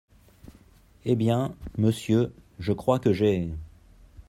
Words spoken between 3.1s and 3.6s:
j’ai…